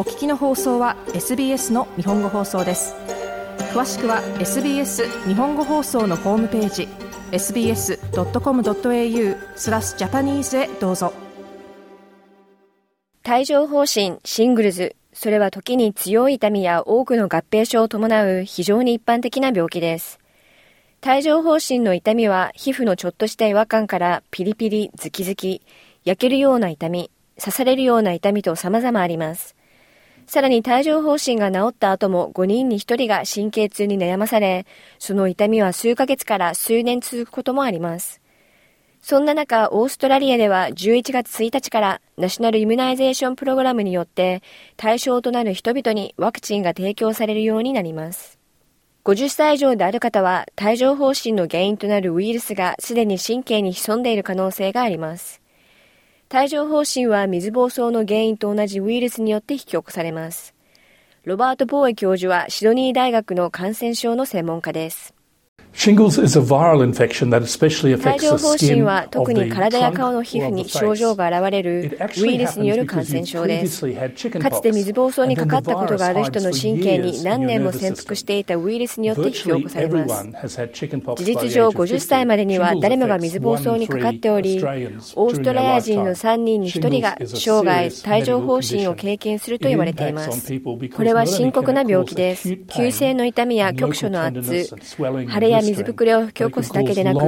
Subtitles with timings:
[0.00, 2.94] お聞きの放送は SBS の日本語放送です。
[3.74, 6.88] 詳しくは SBS 日本語放送のホームページ
[7.32, 7.98] sbs.com.au
[9.56, 11.12] スラスジャパニーズへどうぞ。
[13.28, 20.18] 帯状疱疹シングルズそれは時に強い痛みや多くの合併症を伴う非常に一般的な病気です。
[21.06, 25.60] 帯状疱疹の痛みは皮膚のちょっとした違和感からピリピリ、ズキズキ、
[26.04, 29.59] 焼けるような痛み、刺されるような痛みと様々あります。
[30.30, 34.64] さらに帯状疱疹が治った後も5人に1人が神経痛に悩まされ、
[35.00, 38.20] その痛みは数ヶ月から数年続くこともあります。
[39.02, 44.44] そんな中、オーストラリアでは11月1日から National Immunisation Program によって
[44.76, 48.38] 対象となる人々にワクチンが提供されるようになります。
[49.06, 55.40] 50歳以上である方は帯状疱疹の原因となるウイルスがすでに神経に潜んでいる可能性があります。
[56.32, 60.54] 帯状疱疹は水疱瘡の原因と同じウイルスによって引き起こされます。
[61.24, 65.12] ロバート・ポーエ教授はシドニー大学の感染症の専門家です。
[65.72, 70.70] Shingles is a viral infection that especially 帯 affects 状 the skin は特に体や顔の皮膚 or に the
[70.70, 73.86] 症状.が現れる It ウ actually イルスによる happens 感 because 染 you 症です。
[73.86, 80.12] previously had chickenpox, かつて水疱瘡にか and かったことがある人の神 for 経に何年も潜伏し.ていたウイルスによって引き起 Virtually こされます。
[80.12, 82.80] everyone has had chickenpox 事実上 age of 50歳までには 50.
[82.80, 90.96] 誰もが水疱瘡にかかっており、オーストラリア人 Australians の3人に1人が.生涯 Shingles is a 帯状疱疹を経験すると言われています impacts on people because。
[90.96, 92.36] これは深刻な病気で
[92.74, 94.40] 急性の痛みや局所の圧
[95.62, 97.20] 水ぶくれを引き起こすだけでなく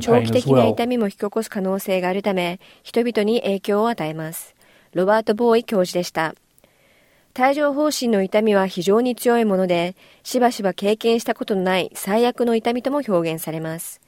[0.00, 4.54] 長期的な.痛みも引き起こす可能性があるため人々に影響を与えます。
[4.94, 6.34] ロバート・ボーイ教授でした。
[7.38, 14.00] 帯状疱疹の痛みは非常に強いものでしばしば経験したことのない最悪の痛みとも表現されます。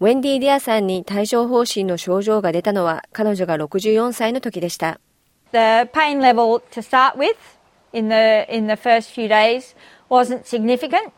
[0.00, 5.00] ウェンディ・ディアさんに帯状疱疹の症状が出たのは彼女が64歳の時でした。
[5.52, 7.36] The pain level to start with
[7.92, 9.74] in the in the first few days
[10.10, 11.12] wasn't significant,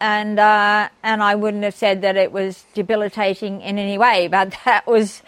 [0.00, 4.28] and uh, and I wouldn't have said that it was debilitating in any way.
[4.28, 5.22] But that was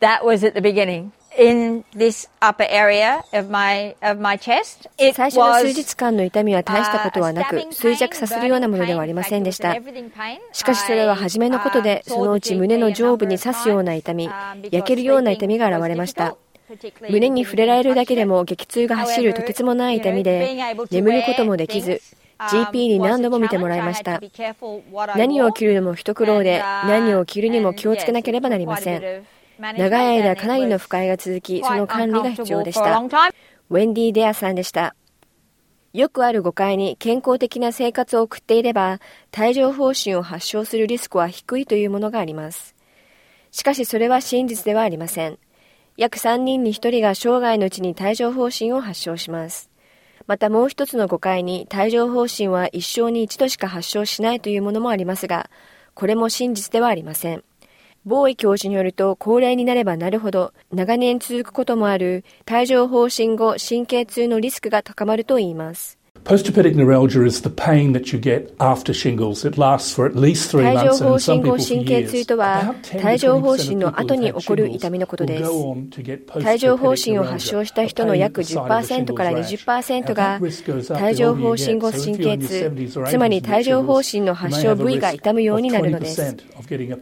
[0.00, 1.12] that was at the beginning.
[1.36, 7.56] In this upper area of my of my chest, it 最初の数 was 日間の痛みは大したことはな uh, く
[7.56, 10.38] stabbing 衰弱させるようなものではありませんでした pain, everything pain.
[10.52, 14.30] しかしそれは初めのことでそのうち胸の上部に刺すような痛み
[14.70, 16.36] 焼けるような痛みが現れました
[17.10, 20.56] 胸に触れられるだけでも激痛が走るとてつもない痛みで
[20.92, 22.00] 眠ることもできず
[22.38, 24.20] GP に何度も見てもらいました。
[25.16, 29.26] 何を着るのも一苦労で何を着るにも気をつけなければなりません。
[29.58, 33.00] 長い間かなりの不快が続きその管理が必要でした。
[33.00, 34.94] ウェンディ・デアさんでした。
[35.92, 39.00] よくある誤解に健康的な生活を送っていれば
[39.38, 42.74] 帯状疱疹を発症するリスクは低いというものがあります。
[43.52, 45.38] しかしそれは真実ではありません。
[45.96, 49.70] 約3人に1人が生涯のうちに帯状疱疹を発症します
[50.26, 55.50] またもう一つの誤解に帯状疱疹は一生に一度しか発症しないというものもありますが
[55.94, 57.44] これも真実ではありません。
[58.04, 65.98] ボーイ教授によると高齢になればなるほど長年続くこともある帯状疱疹後神経痛のリスクが高まるといいます。
[66.24, 67.20] Postherpetic neuralgia
[73.18, 75.50] 状方針の後に起こる痛みのことです。
[75.50, 82.72] 帯状方疹を発症した人の約10%から20%が帯状方疹後神経痛、
[83.06, 86.36] つまり帯状方疹の発症部位が痛むようになるのです。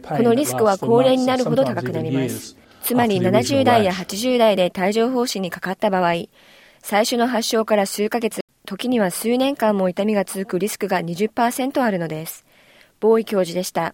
[0.03, 2.57] このリスクは高齢になるほど高くなります。
[2.83, 6.25] つまり70代や80代で帯状方疹にかかった場合、
[6.81, 8.42] 最初の発症から数ヶ月、
[8.73, 12.43] 時には数年間も痛みが続くリスクが20%あるのです。
[12.99, 13.93] ボーイ教授でした。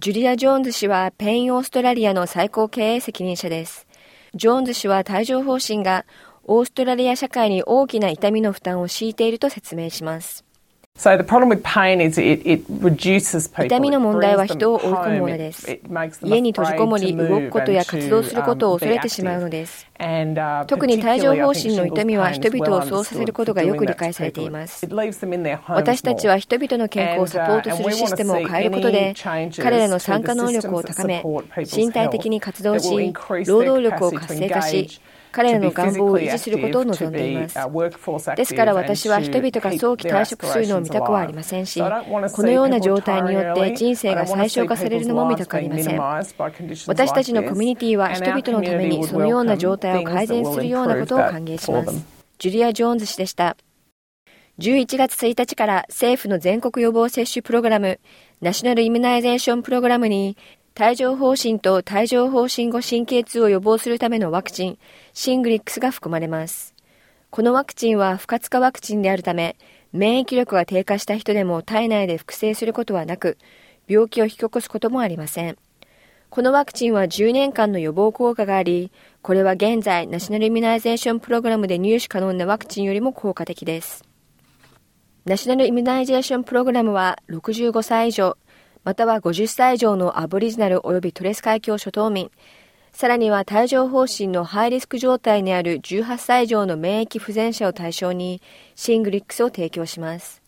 [0.00, 3.86] ジュリア・ジョーンズ氏はペインオーストラリアの最高経営責任者です。
[4.34, 6.04] ジョーンズ氏は帯状疱疹が
[6.42, 10.44] オーストラリア社会に大きな痛みの負担を強いていると説明します。
[13.66, 15.80] 痛みの問題は人を追い込むものです。
[16.22, 19.88] 家に閉じこもり、動くことや活動することを恐れてしまうのです。
[20.68, 24.86] 特に帯状疱疹の痛みは人々をそうさせることがよく理解されています。
[25.68, 29.14] 私たちは人々の健康をサポートするシステムを変えることで、
[29.60, 31.24] 彼らの参加能力を高め、
[31.74, 33.12] 身体的に活動し、
[33.46, 35.00] 労働力を活性化し、
[35.32, 37.56] 彼らの願望を維持することを望んでいます
[38.36, 46.00] ですから私は人々が早期退職するのを見たくはありませんしこのような状態によって人生が最小化されるのも見たくありません。
[46.86, 52.04] 私たちのコミュニティは人々のためにそのような状態を改善するようなことを歓迎します。
[52.38, 53.56] ジュリア・ジョーンズ氏でした。
[54.58, 58.00] 11月1日から政府の全国予防接種プログラム
[58.40, 60.36] National Immunisation Program に
[60.80, 64.78] 帯状疱疹と帯状疱疹後神経痛を予防するためのワクチン
[65.12, 66.72] Shingrix が含まれます
[67.32, 69.56] このワクチンは不活化ワクチンであるため、
[69.94, 73.38] 免疫力が低下した人でも体内で複製することはなく、
[73.88, 75.56] 病気を引き起こすこともありません。
[76.28, 78.92] このワクチンは10年間の予防効果があり、
[79.22, 84.04] これは現在、 National Immunisation Program で入手可能なワクチンよりも効果的です。
[85.24, 88.36] National Immunisation Program は65歳以上、
[88.84, 92.32] または50歳以上のアボリジナル及びトレス海峡諸島民、
[92.92, 98.42] さらには帯状疱疹のハイリスク状態にある18歳以上の免疫不全者を対象に
[98.74, 100.42] Shingrix を提供します。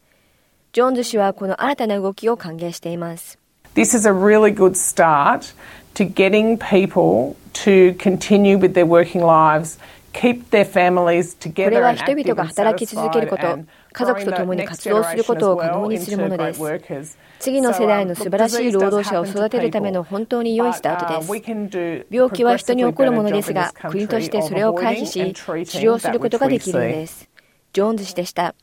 [0.72, 3.38] ジョーンズ氏はこの新たな動きを歓迎しています。
[3.76, 5.54] This is a really good start
[5.94, 9.78] to getting people to continue with their working lives.
[10.14, 13.58] これは人々が働き続けること、
[13.92, 17.18] 家族と共に活動することを可能にするものです。
[17.40, 22.06] 次の世代の素晴らしい労働者を育てるための本当に良いスタートです。
[22.10, 27.28] 病気は人に起こるものですが、国としてそれを回避し、治療することができるのです。
[27.72, 28.54] ジョーンズ氏でした。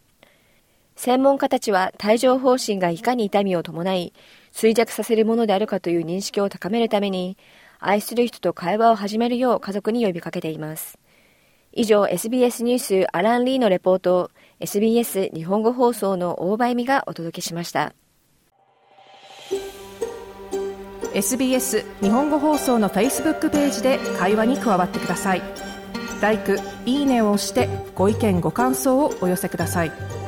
[0.95, 4.13] 専門家たちは帯状疱疹がいかに痛みを伴い、
[4.54, 7.38] 衰弱させるものであるかという認識を高めるために、
[7.80, 10.97] 愛する人と会話を始めるよう家族に呼びかけています。
[11.73, 17.94] 以上、SBS ニュースアラン・リーのレポートを SBS 日本語放送の大場恵美がお届けしました。
[21.13, 25.41] SBS 日本語放送の Facebook ページで会話に加わってください。
[26.21, 26.39] l i
[26.85, 30.20] いいねを押してご意見ご感想をお寄せください。